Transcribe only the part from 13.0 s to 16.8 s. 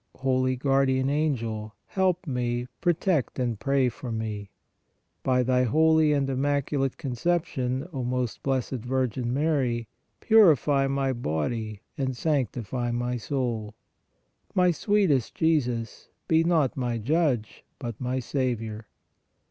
soul. My sweetest Jesus, be not